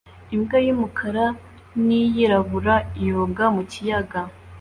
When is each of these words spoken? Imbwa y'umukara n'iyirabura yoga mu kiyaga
Imbwa 0.35 0.57
y'umukara 0.65 1.25
n'iyirabura 1.85 2.75
yoga 3.15 3.45
mu 3.55 3.63
kiyaga 3.71 4.21